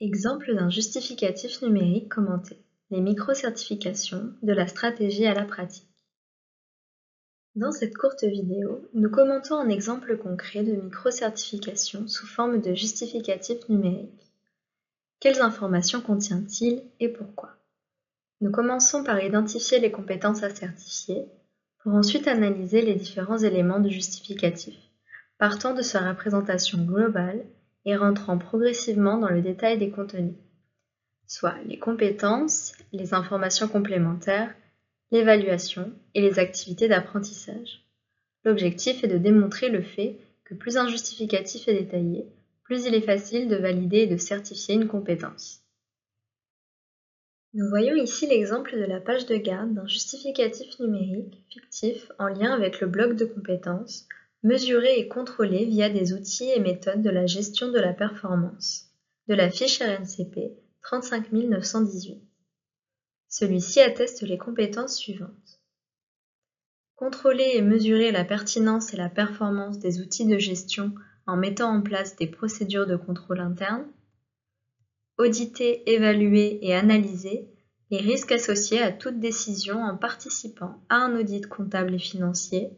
Exemple 0.00 0.54
d'un 0.54 0.70
justificatif 0.70 1.62
numérique 1.62 2.08
commenté, 2.08 2.58
les 2.90 3.00
micro-certifications 3.00 4.32
de 4.42 4.52
la 4.52 4.66
stratégie 4.66 5.26
à 5.26 5.34
la 5.34 5.44
pratique. 5.44 5.88
Dans 7.56 7.72
cette 7.72 7.96
courte 7.96 8.22
vidéo, 8.22 8.86
nous 8.92 9.10
commentons 9.10 9.56
un 9.56 9.70
exemple 9.70 10.18
concret 10.18 10.62
de 10.62 10.72
micro-certification 10.72 12.06
sous 12.06 12.26
forme 12.26 12.60
de 12.60 12.74
justificatif 12.74 13.68
numérique. 13.70 14.30
Quelles 15.20 15.40
informations 15.40 16.02
contient-il 16.02 16.82
et 17.00 17.08
pourquoi? 17.08 17.56
Nous 18.42 18.50
commençons 18.50 19.02
par 19.02 19.22
identifier 19.22 19.78
les 19.78 19.90
compétences 19.90 20.42
à 20.42 20.54
certifier, 20.54 21.24
pour 21.82 21.94
ensuite 21.94 22.28
analyser 22.28 22.82
les 22.82 22.94
différents 22.94 23.38
éléments 23.38 23.80
du 23.80 23.90
justificatif, 23.90 24.76
partant 25.38 25.72
de 25.72 25.82
sa 25.82 26.06
représentation 26.06 26.84
globale 26.84 27.44
et 27.86 27.96
rentrant 27.96 28.36
progressivement 28.36 29.16
dans 29.16 29.30
le 29.30 29.40
détail 29.40 29.78
des 29.78 29.90
contenus, 29.90 30.34
soit 31.26 31.54
les 31.66 31.78
compétences, 31.78 32.72
les 32.92 33.14
informations 33.14 33.68
complémentaires, 33.68 34.54
l'évaluation 35.12 35.92
et 36.14 36.20
les 36.20 36.38
activités 36.38 36.88
d'apprentissage. 36.88 37.86
L'objectif 38.44 39.02
est 39.02 39.08
de 39.08 39.18
démontrer 39.18 39.70
le 39.70 39.82
fait 39.82 40.18
que 40.44 40.54
plus 40.54 40.76
un 40.76 40.88
justificatif 40.88 41.68
est 41.68 41.74
détaillé, 41.74 42.26
plus 42.64 42.84
il 42.84 42.94
est 42.94 43.00
facile 43.00 43.48
de 43.48 43.56
valider 43.56 43.98
et 43.98 44.06
de 44.06 44.16
certifier 44.16 44.74
une 44.74 44.88
compétence. 44.88 45.65
Nous 47.56 47.70
voyons 47.70 47.94
ici 47.96 48.26
l'exemple 48.26 48.78
de 48.78 48.84
la 48.84 49.00
page 49.00 49.24
de 49.24 49.36
garde 49.36 49.72
d'un 49.72 49.86
justificatif 49.86 50.78
numérique 50.78 51.42
fictif 51.48 52.12
en 52.18 52.28
lien 52.28 52.52
avec 52.52 52.82
le 52.82 52.86
bloc 52.86 53.16
de 53.16 53.24
compétences 53.24 54.06
mesurer 54.42 54.98
et 54.98 55.08
contrôler 55.08 55.64
via 55.64 55.88
des 55.88 56.12
outils 56.12 56.50
et 56.50 56.60
méthodes 56.60 57.00
de 57.00 57.08
la 57.08 57.24
gestion 57.24 57.72
de 57.72 57.78
la 57.78 57.94
performance, 57.94 58.90
de 59.28 59.34
la 59.34 59.48
fiche 59.48 59.80
RNCP 59.80 60.52
35918. 60.82 62.20
Celui-ci 63.30 63.80
atteste 63.80 64.20
les 64.20 64.36
compétences 64.36 64.98
suivantes. 64.98 65.62
Contrôler 66.94 67.52
et 67.54 67.62
mesurer 67.62 68.12
la 68.12 68.26
pertinence 68.26 68.92
et 68.92 68.98
la 68.98 69.08
performance 69.08 69.78
des 69.78 70.02
outils 70.02 70.26
de 70.26 70.36
gestion 70.36 70.92
en 71.26 71.38
mettant 71.38 71.74
en 71.74 71.80
place 71.80 72.16
des 72.16 72.26
procédures 72.26 72.86
de 72.86 72.96
contrôle 72.96 73.40
interne. 73.40 73.86
Auditer, 75.18 75.82
évaluer 75.90 76.58
et 76.60 76.74
analyser 76.74 77.48
les 77.90 77.98
risques 77.98 78.32
associés 78.32 78.82
à 78.82 78.92
toute 78.92 79.18
décision 79.18 79.82
en 79.82 79.96
participant 79.96 80.82
à 80.88 80.96
un 80.96 81.18
audit 81.18 81.46
comptable 81.46 81.94
et 81.94 81.98
financier 81.98 82.70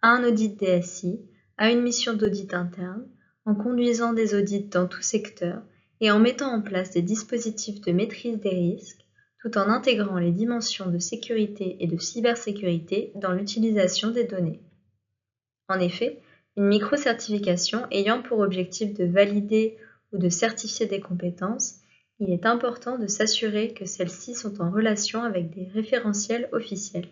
à 0.00 0.08
un 0.08 0.24
audit 0.24 0.58
DSI, 0.58 1.20
à 1.58 1.70
une 1.70 1.82
mission 1.82 2.14
d'audit 2.14 2.54
interne, 2.54 3.06
en 3.44 3.54
conduisant 3.54 4.12
des 4.12 4.34
audits 4.34 4.64
dans 4.64 4.86
tout 4.86 5.02
secteur 5.02 5.62
et 6.00 6.10
en 6.10 6.18
mettant 6.18 6.52
en 6.52 6.62
place 6.62 6.92
des 6.92 7.02
dispositifs 7.02 7.80
de 7.82 7.92
maîtrise 7.92 8.40
des 8.40 8.48
risques, 8.50 9.04
tout 9.42 9.58
en 9.58 9.68
intégrant 9.68 10.18
les 10.18 10.32
dimensions 10.32 10.88
de 10.88 10.98
sécurité 10.98 11.76
et 11.80 11.86
de 11.86 11.98
cybersécurité 11.98 13.12
dans 13.16 13.32
l'utilisation 13.32 14.10
des 14.10 14.24
données. 14.24 14.60
En 15.68 15.78
effet, 15.78 16.20
une 16.56 16.68
micro-certification 16.68 17.86
ayant 17.90 18.22
pour 18.22 18.38
objectif 18.38 18.94
de 18.94 19.04
valider 19.04 19.76
ou 20.12 20.18
de 20.18 20.28
certifier 20.28 20.86
des 20.86 21.00
compétences, 21.00 21.81
il 22.22 22.32
est 22.32 22.46
important 22.46 22.98
de 22.98 23.08
s'assurer 23.08 23.74
que 23.74 23.84
celles-ci 23.84 24.36
sont 24.36 24.62
en 24.62 24.70
relation 24.70 25.24
avec 25.24 25.50
des 25.50 25.66
référentiels 25.74 26.48
officiels. 26.52 27.08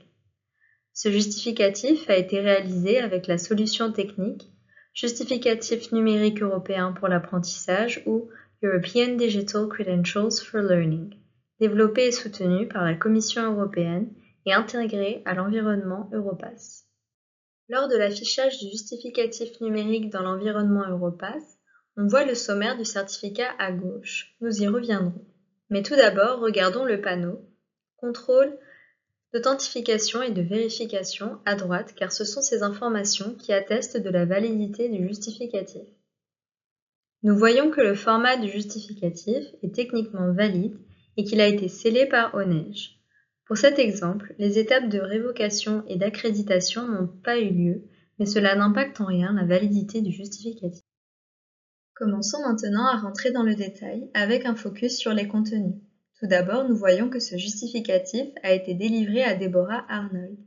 Ce 0.93 1.11
justificatif 1.11 2.09
a 2.09 2.17
été 2.17 2.41
réalisé 2.41 2.99
avec 2.99 3.27
la 3.27 3.37
solution 3.37 3.91
technique 3.91 4.49
Justificatif 4.95 5.93
numérique 5.93 6.43
européen 6.43 6.93
pour 6.93 7.09
l'apprentissage 7.09 8.03
ou 8.07 8.29
European 8.63 9.17
Digital 9.17 9.69
Credentials 9.69 10.41
for 10.45 10.61
Learning, 10.61 11.15
développé 11.61 12.07
et 12.07 12.13
soutenu 12.13 12.67
par 12.67 12.85
la 12.85 12.95
Commission 12.95 13.53
européenne 13.53 14.13
et 14.47 14.53
intégré 14.53 15.23
à 15.27 15.35
l'environnement 15.35 16.11
Europass. 16.13 16.87
Lors 17.69 17.89
de 17.89 17.97
l'affichage 17.97 18.59
du 18.59 18.69
justificatif 18.69 19.61
numérique 19.61 20.11
dans 20.11 20.23
l'environnement 20.23 20.89
Europass, 20.89 21.60
on 21.97 22.07
voit 22.07 22.25
le 22.25 22.35
sommaire 22.35 22.77
du 22.77 22.85
certificat 22.85 23.51
à 23.59 23.73
gauche. 23.73 24.35
Nous 24.41 24.63
y 24.63 24.67
reviendrons. 24.67 25.25
Mais 25.69 25.83
tout 25.83 25.97
d'abord, 25.97 26.41
regardons 26.41 26.85
le 26.85 27.01
panneau 27.01 27.41
Contrôle 27.97 28.57
d'authentification 29.33 30.23
et 30.23 30.31
de 30.31 30.43
vérification 30.43 31.39
à 31.45 31.55
droite 31.55 31.95
car 31.95 32.11
ce 32.11 32.25
sont 32.25 32.43
ces 32.43 32.63
informations 32.63 33.35
qui 33.35 33.53
attestent 33.53 33.99
de 33.99 34.11
la 34.11 34.25
validité 34.25 34.89
du 34.89 35.07
justificatif. 35.07 35.87
Nous 37.23 37.37
voyons 37.37 37.71
que 37.71 37.81
le 37.81 37.95
format 37.95 38.39
du 38.39 38.49
justificatif 38.49 39.45
est 39.63 39.75
techniquement 39.75 40.33
valide 40.33 40.77
et 41.17 41.25
qu'il 41.25 41.41
a 41.41 41.47
été 41.47 41.69
scellé 41.69 42.07
par 42.07 42.35
ONEJ. 42.35 42.99
Pour 43.45 43.59
cet 43.59 43.79
exemple, 43.79 44.35
les 44.39 44.59
étapes 44.59 44.89
de 44.89 44.99
révocation 44.99 45.85
et 45.87 45.97
d'accréditation 45.97 46.89
n'ont 46.89 47.09
pas 47.09 47.39
eu 47.39 47.51
lieu, 47.51 47.83
mais 48.19 48.27
cela 48.27 48.57
n'impacte 48.57 49.01
en 49.01 49.07
rien 49.07 49.33
la 49.35 49.45
validité 49.45 50.01
du 50.01 50.13
justificatif. 50.13 50.83
Commençons 52.01 52.41
maintenant 52.41 52.87
à 52.87 52.97
rentrer 52.97 53.31
dans 53.31 53.43
le 53.43 53.55
détail 53.55 54.09
avec 54.15 54.47
un 54.47 54.55
focus 54.55 54.97
sur 54.97 55.13
les 55.13 55.29
contenus. 55.29 55.75
Tout 56.19 56.27
d'abord, 56.27 56.67
nous 56.67 56.75
voyons 56.75 57.11
que 57.11 57.21
ce 57.21 57.37
justificatif 57.37 58.27
a 58.43 58.53
été 58.53 58.73
délivré 58.73 59.23
à 59.23 59.35
Deborah 59.35 59.85
Arnold. 59.87 60.39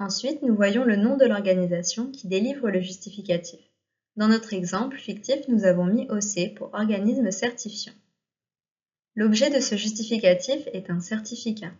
Ensuite, 0.00 0.42
nous 0.42 0.56
voyons 0.56 0.82
le 0.82 0.96
nom 0.96 1.16
de 1.16 1.26
l'organisation 1.26 2.10
qui 2.10 2.26
délivre 2.26 2.70
le 2.70 2.80
justificatif. 2.80 3.60
Dans 4.16 4.26
notre 4.26 4.52
exemple 4.52 4.96
fictif, 4.96 5.46
nous 5.46 5.62
avons 5.62 5.84
mis 5.84 6.10
OC 6.10 6.56
pour 6.56 6.74
organisme 6.74 7.30
certifiant. 7.30 7.94
L'objet 9.14 9.48
de 9.48 9.60
ce 9.60 9.76
justificatif 9.76 10.66
est 10.72 10.90
un 10.90 10.98
certificat, 10.98 11.70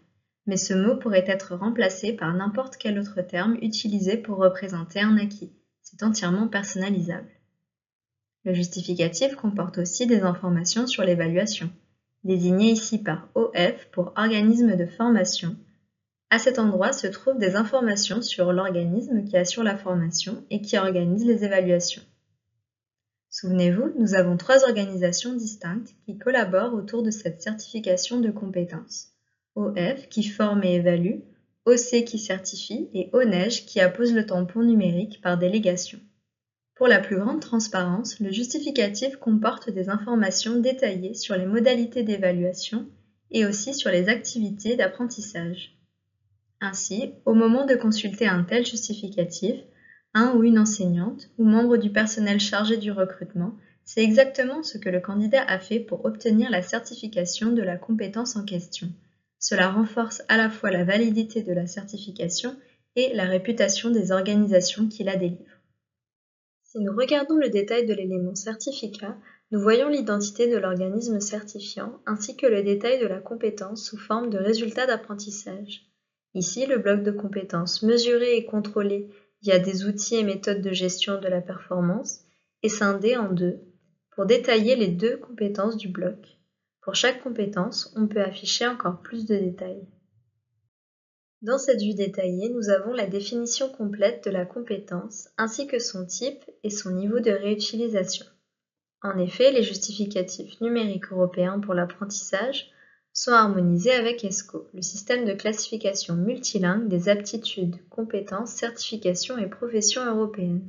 mais 0.46 0.56
ce 0.56 0.72
mot 0.72 0.94
pourrait 0.94 1.24
être 1.26 1.56
remplacé 1.56 2.12
par 2.12 2.32
n'importe 2.32 2.76
quel 2.76 2.96
autre 2.96 3.22
terme 3.22 3.56
utilisé 3.60 4.18
pour 4.18 4.38
représenter 4.38 5.00
un 5.00 5.16
acquis. 5.16 5.50
C'est 5.82 6.04
entièrement 6.04 6.46
personnalisable. 6.46 7.26
Le 8.44 8.54
justificatif 8.54 9.34
comporte 9.36 9.78
aussi 9.78 10.06
des 10.06 10.20
informations 10.20 10.86
sur 10.86 11.04
l'évaluation 11.04 11.70
désigné 12.24 12.72
ici 12.72 12.98
par 12.98 13.28
OF 13.34 13.88
pour 13.92 14.12
organisme 14.16 14.76
de 14.76 14.86
formation. 14.86 15.56
À 16.30 16.38
cet 16.38 16.58
endroit 16.58 16.92
se 16.92 17.06
trouvent 17.06 17.38
des 17.38 17.56
informations 17.56 18.22
sur 18.22 18.52
l'organisme 18.52 19.24
qui 19.24 19.36
assure 19.36 19.64
la 19.64 19.76
formation 19.76 20.44
et 20.50 20.60
qui 20.60 20.78
organise 20.78 21.24
les 21.24 21.44
évaluations. 21.44 22.02
Souvenez-vous, 23.30 23.92
nous 23.98 24.14
avons 24.14 24.36
trois 24.36 24.64
organisations 24.64 25.34
distinctes 25.34 25.94
qui 26.04 26.18
collaborent 26.18 26.74
autour 26.74 27.02
de 27.02 27.10
cette 27.10 27.42
certification 27.42 28.20
de 28.20 28.30
compétences. 28.30 29.12
OF 29.54 30.08
qui 30.08 30.24
forme 30.24 30.62
et 30.64 30.74
évalue, 30.74 31.20
OC 31.64 32.04
qui 32.04 32.18
certifie 32.18 32.88
et 32.94 33.10
ONEJ 33.12 33.66
qui 33.66 33.80
appose 33.80 34.14
le 34.14 34.26
tampon 34.26 34.62
numérique 34.62 35.20
par 35.22 35.38
délégation. 35.38 35.98
Pour 36.80 36.88
la 36.88 36.98
plus 36.98 37.18
grande 37.18 37.42
transparence, 37.42 38.18
le 38.20 38.32
justificatif 38.32 39.16
comporte 39.16 39.68
des 39.68 39.90
informations 39.90 40.58
détaillées 40.58 41.12
sur 41.12 41.36
les 41.36 41.44
modalités 41.44 42.04
d'évaluation 42.04 42.86
et 43.30 43.44
aussi 43.44 43.74
sur 43.74 43.90
les 43.90 44.08
activités 44.08 44.76
d'apprentissage. 44.76 45.76
Ainsi, 46.58 47.12
au 47.26 47.34
moment 47.34 47.66
de 47.66 47.74
consulter 47.74 48.26
un 48.26 48.44
tel 48.44 48.64
justificatif, 48.64 49.56
un 50.14 50.32
ou 50.32 50.42
une 50.42 50.58
enseignante 50.58 51.28
ou 51.36 51.44
membre 51.44 51.76
du 51.76 51.90
personnel 51.90 52.40
chargé 52.40 52.78
du 52.78 52.92
recrutement 52.92 53.52
sait 53.84 54.02
exactement 54.02 54.62
ce 54.62 54.78
que 54.78 54.88
le 54.88 55.00
candidat 55.00 55.42
a 55.42 55.58
fait 55.58 55.80
pour 55.80 56.06
obtenir 56.06 56.48
la 56.48 56.62
certification 56.62 57.52
de 57.52 57.60
la 57.60 57.76
compétence 57.76 58.36
en 58.36 58.44
question. 58.46 58.88
Cela 59.38 59.68
renforce 59.68 60.22
à 60.28 60.38
la 60.38 60.48
fois 60.48 60.70
la 60.70 60.84
validité 60.84 61.42
de 61.42 61.52
la 61.52 61.66
certification 61.66 62.56
et 62.96 63.12
la 63.12 63.26
réputation 63.26 63.90
des 63.90 64.12
organisations 64.12 64.88
qui 64.88 65.04
la 65.04 65.16
délivrent. 65.16 65.49
Si 66.72 66.78
nous 66.78 66.94
regardons 66.94 67.34
le 67.34 67.48
détail 67.48 67.84
de 67.84 67.94
l'élément 67.94 68.36
certificat, 68.36 69.16
nous 69.50 69.60
voyons 69.60 69.88
l'identité 69.88 70.46
de 70.46 70.56
l'organisme 70.56 71.18
certifiant 71.18 72.00
ainsi 72.06 72.36
que 72.36 72.46
le 72.46 72.62
détail 72.62 73.00
de 73.00 73.08
la 73.08 73.18
compétence 73.18 73.84
sous 73.84 73.98
forme 73.98 74.30
de 74.30 74.38
résultat 74.38 74.86
d'apprentissage. 74.86 75.90
Ici, 76.34 76.66
le 76.66 76.78
bloc 76.78 77.02
de 77.02 77.10
compétences 77.10 77.82
mesuré 77.82 78.36
et 78.36 78.44
contrôlé 78.44 79.08
via 79.42 79.58
des 79.58 79.84
outils 79.84 80.14
et 80.14 80.22
méthodes 80.22 80.62
de 80.62 80.70
gestion 80.70 81.20
de 81.20 81.26
la 81.26 81.40
performance 81.40 82.20
est 82.62 82.68
scindé 82.68 83.16
en 83.16 83.32
deux 83.32 83.58
pour 84.14 84.26
détailler 84.26 84.76
les 84.76 84.86
deux 84.86 85.16
compétences 85.16 85.76
du 85.76 85.88
bloc. 85.88 86.38
Pour 86.82 86.94
chaque 86.94 87.24
compétence, 87.24 87.92
on 87.96 88.06
peut 88.06 88.22
afficher 88.22 88.68
encore 88.68 89.02
plus 89.02 89.26
de 89.26 89.34
détails. 89.34 89.88
Dans 91.42 91.56
cette 91.56 91.80
vue 91.80 91.94
détaillée, 91.94 92.50
nous 92.50 92.68
avons 92.68 92.92
la 92.92 93.06
définition 93.06 93.70
complète 93.70 94.24
de 94.24 94.30
la 94.30 94.44
compétence 94.44 95.30
ainsi 95.38 95.66
que 95.66 95.78
son 95.78 96.04
type 96.04 96.44
et 96.64 96.68
son 96.68 96.90
niveau 96.90 97.18
de 97.20 97.30
réutilisation. 97.30 98.26
En 99.02 99.18
effet, 99.18 99.50
les 99.50 99.62
justificatifs 99.62 100.60
numériques 100.60 101.10
européens 101.10 101.58
pour 101.58 101.72
l'apprentissage 101.72 102.70
sont 103.14 103.32
harmonisés 103.32 103.92
avec 103.92 104.22
ESCO, 104.22 104.68
le 104.74 104.82
système 104.82 105.24
de 105.24 105.32
classification 105.32 106.14
multilingue 106.14 106.88
des 106.88 107.08
aptitudes, 107.08 107.76
compétences, 107.88 108.50
certifications 108.50 109.38
et 109.38 109.48
professions 109.48 110.04
européennes. 110.04 110.68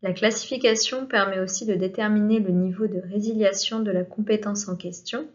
La 0.00 0.14
classification 0.14 1.06
permet 1.06 1.38
aussi 1.38 1.66
de 1.66 1.74
déterminer 1.74 2.40
le 2.40 2.50
niveau 2.50 2.86
de 2.86 2.98
résiliation 2.98 3.80
de 3.80 3.90
la 3.90 4.04
compétence 4.04 4.68
en 4.68 4.76
question. 4.76 5.28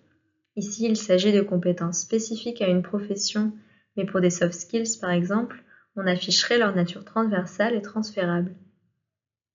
Ici, 0.56 0.86
il 0.86 0.98
s'agit 0.98 1.31
de 1.31 1.42
compétences 1.42 2.00
spécifiques 2.00 2.63
à 2.63 2.68
une 2.68 2.81
profession, 2.81 3.53
mais 3.97 4.05
pour 4.05 4.21
des 4.21 4.29
soft 4.29 4.53
skills 4.53 4.97
par 5.01 5.09
exemple, 5.09 5.63
on 5.95 6.07
afficherait 6.07 6.59
leur 6.59 6.75
nature 6.75 7.03
transversale 7.03 7.75
et 7.75 7.81
transférable. 7.81 8.53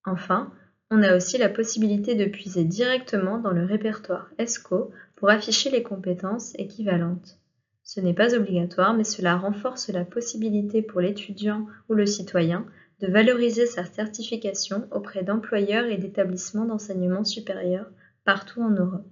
Enfin, 0.04 0.52
on 0.90 1.02
a 1.02 1.16
aussi 1.16 1.38
la 1.38 1.48
possibilité 1.48 2.14
de 2.16 2.26
puiser 2.26 2.64
directement 2.64 3.38
dans 3.38 3.52
le 3.52 3.64
répertoire 3.64 4.28
ESCO 4.38 4.90
pour 5.16 5.30
afficher 5.30 5.70
les 5.70 5.82
compétences 5.82 6.52
équivalentes. 6.58 7.38
Ce 7.84 8.00
n'est 8.00 8.14
pas 8.14 8.34
obligatoire, 8.34 8.94
mais 8.94 9.04
cela 9.04 9.36
renforce 9.36 9.88
la 9.88 10.04
possibilité 10.04 10.82
pour 10.82 11.00
l'étudiant 11.00 11.66
ou 11.88 11.94
le 11.94 12.06
citoyen 12.06 12.66
de 13.00 13.06
valoriser 13.06 13.66
sa 13.66 13.84
certification 13.84 14.86
auprès 14.90 15.24
d'employeurs 15.24 15.86
et 15.86 15.96
d'établissements 15.96 16.64
d'enseignement 16.64 17.24
supérieur 17.24 17.86
partout 18.24 18.62
en 18.62 18.70
Europe. 18.70 19.11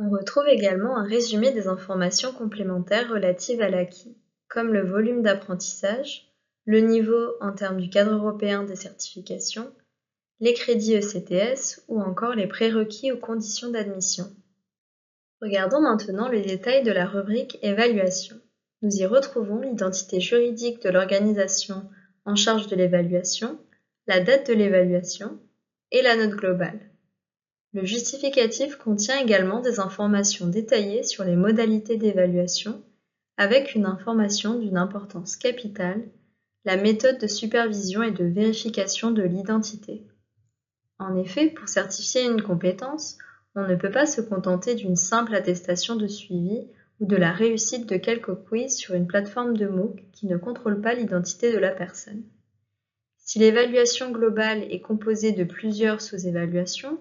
On 0.00 0.10
retrouve 0.10 0.46
également 0.46 0.96
un 0.96 1.02
résumé 1.02 1.50
des 1.50 1.66
informations 1.66 2.32
complémentaires 2.32 3.10
relatives 3.10 3.60
à 3.60 3.68
l'acquis, 3.68 4.16
comme 4.48 4.72
le 4.72 4.86
volume 4.86 5.22
d'apprentissage, 5.22 6.32
le 6.66 6.78
niveau 6.78 7.34
en 7.40 7.52
termes 7.52 7.80
du 7.80 7.90
cadre 7.90 8.12
européen 8.12 8.62
des 8.62 8.76
certifications, 8.76 9.72
les 10.38 10.54
crédits 10.54 10.94
ECTS 10.94 11.82
ou 11.88 12.00
encore 12.00 12.34
les 12.34 12.46
prérequis 12.46 13.10
ou 13.10 13.16
conditions 13.16 13.70
d'admission. 13.70 14.30
Regardons 15.42 15.80
maintenant 15.80 16.28
les 16.28 16.42
détails 16.42 16.84
de 16.84 16.92
la 16.92 17.06
rubrique 17.06 17.58
Évaluation. 17.62 18.36
Nous 18.82 18.96
y 18.98 19.06
retrouvons 19.06 19.60
l'identité 19.60 20.20
juridique 20.20 20.80
de 20.80 20.90
l'organisation 20.90 21.90
en 22.24 22.36
charge 22.36 22.68
de 22.68 22.76
l'évaluation, 22.76 23.58
la 24.06 24.20
date 24.20 24.46
de 24.46 24.54
l'évaluation 24.54 25.40
et 25.90 26.02
la 26.02 26.14
note 26.14 26.36
globale. 26.36 26.78
Le 27.74 27.84
justificatif 27.84 28.76
contient 28.76 29.20
également 29.20 29.60
des 29.60 29.78
informations 29.78 30.46
détaillées 30.46 31.02
sur 31.02 31.24
les 31.24 31.36
modalités 31.36 31.96
d'évaluation 31.96 32.82
avec 33.36 33.74
une 33.74 33.86
information 33.86 34.58
d'une 34.58 34.78
importance 34.78 35.36
capitale, 35.36 36.08
la 36.64 36.76
méthode 36.76 37.18
de 37.18 37.26
supervision 37.26 38.02
et 38.02 38.10
de 38.10 38.24
vérification 38.24 39.10
de 39.10 39.22
l'identité. 39.22 40.06
En 40.98 41.16
effet, 41.16 41.50
pour 41.50 41.68
certifier 41.68 42.24
une 42.24 42.42
compétence, 42.42 43.18
on 43.54 43.66
ne 43.66 43.76
peut 43.76 43.90
pas 43.90 44.06
se 44.06 44.20
contenter 44.20 44.74
d'une 44.74 44.96
simple 44.96 45.34
attestation 45.34 45.94
de 45.94 46.06
suivi 46.06 46.66
ou 47.00 47.06
de 47.06 47.16
la 47.16 47.32
réussite 47.32 47.88
de 47.88 47.96
quelques 47.96 48.34
quiz 48.46 48.76
sur 48.76 48.94
une 48.94 49.06
plateforme 49.06 49.56
de 49.56 49.66
MOOC 49.66 50.02
qui 50.12 50.26
ne 50.26 50.36
contrôle 50.36 50.80
pas 50.80 50.94
l'identité 50.94 51.52
de 51.52 51.58
la 51.58 51.70
personne. 51.70 52.24
Si 53.18 53.38
l'évaluation 53.38 54.10
globale 54.10 54.64
est 54.64 54.80
composée 54.80 55.32
de 55.32 55.44
plusieurs 55.44 56.00
sous-évaluations, 56.00 56.98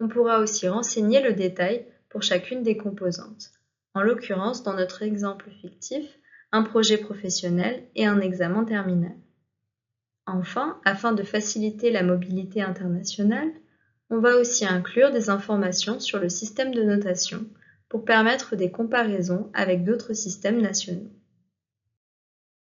on 0.00 0.08
pourra 0.08 0.40
aussi 0.40 0.68
renseigner 0.68 1.20
le 1.22 1.32
détail 1.32 1.86
pour 2.08 2.22
chacune 2.22 2.62
des 2.62 2.76
composantes. 2.76 3.50
En 3.94 4.02
l'occurrence, 4.02 4.62
dans 4.62 4.74
notre 4.74 5.02
exemple 5.02 5.50
fictif, 5.50 6.18
un 6.52 6.62
projet 6.62 6.98
professionnel 6.98 7.84
et 7.94 8.06
un 8.06 8.20
examen 8.20 8.64
terminal. 8.64 9.16
Enfin, 10.26 10.80
afin 10.84 11.12
de 11.12 11.22
faciliter 11.22 11.90
la 11.90 12.02
mobilité 12.02 12.62
internationale, 12.62 13.50
on 14.10 14.18
va 14.18 14.36
aussi 14.36 14.64
inclure 14.66 15.10
des 15.10 15.30
informations 15.30 16.00
sur 16.00 16.18
le 16.18 16.28
système 16.28 16.74
de 16.74 16.82
notation 16.82 17.46
pour 17.88 18.04
permettre 18.04 18.56
des 18.56 18.70
comparaisons 18.70 19.50
avec 19.54 19.84
d'autres 19.84 20.14
systèmes 20.14 20.60
nationaux. 20.60 21.10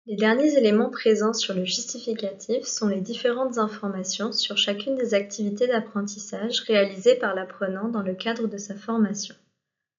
Les 0.07 0.15
derniers 0.15 0.57
éléments 0.57 0.89
présents 0.89 1.33
sur 1.33 1.53
le 1.53 1.63
justificatif 1.63 2.65
sont 2.65 2.87
les 2.87 3.01
différentes 3.01 3.59
informations 3.59 4.31
sur 4.31 4.57
chacune 4.57 4.95
des 4.95 5.13
activités 5.13 5.67
d'apprentissage 5.67 6.61
réalisées 6.61 7.15
par 7.15 7.35
l'apprenant 7.35 7.87
dans 7.87 8.01
le 8.01 8.15
cadre 8.15 8.47
de 8.47 8.57
sa 8.57 8.73
formation, 8.73 9.35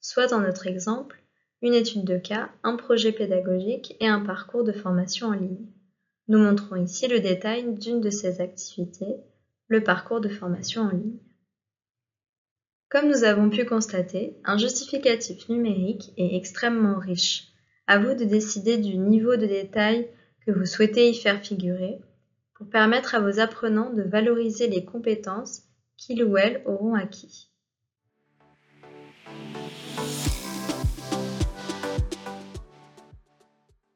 soit 0.01 0.27
dans 0.27 0.41
notre 0.41 0.67
exemple, 0.67 1.23
une 1.63 1.75
étude 1.75 2.05
de 2.05 2.19
cas, 2.19 2.51
un 2.65 2.75
projet 2.75 3.13
pédagogique 3.13 3.97
et 4.01 4.09
un 4.09 4.19
parcours 4.19 4.65
de 4.65 4.73
formation 4.73 5.29
en 5.29 5.35
ligne. 5.35 5.69
Nous 6.27 6.39
montrons 6.39 6.75
ici 6.75 7.07
le 7.07 7.21
détail 7.21 7.73
d'une 7.75 8.01
de 8.01 8.11
ces 8.11 8.41
activités, 8.41 9.15
le 9.69 9.85
parcours 9.85 10.21
de 10.21 10.29
formation 10.29 10.83
en 10.83 10.91
ligne. 10.91 11.19
Comme 12.89 13.09
nous 13.09 13.23
avons 13.23 13.49
pu 13.49 13.65
constater, 13.65 14.37
un 14.45 14.59
justificatif 14.59 15.49
numérique 15.49 16.13
est 16.17 16.35
extrêmement 16.35 16.99
riche. 16.99 17.52
À 17.87 17.99
vous 17.99 18.15
de 18.15 18.25
décider 18.25 18.79
du 18.79 18.97
niveau 18.97 19.37
de 19.37 19.47
détail 19.47 20.09
que 20.47 20.53
vous 20.53 20.67
souhaitez 20.67 21.11
y 21.11 21.15
faire 21.15 21.41
figurer 21.41 22.01
pour 22.55 22.69
permettre 22.69 23.15
à 23.15 23.21
vos 23.21 23.41
apprenants 23.41 23.93
de 23.93 24.03
valoriser 24.03 24.69
les 24.69 24.85
compétences 24.85 25.63
qu'ils 25.97 26.25
ou 26.25 26.37
elles 26.37 26.63
auront 26.65 26.95
acquises. 26.95 27.49